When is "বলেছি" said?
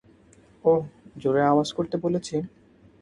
1.97-2.35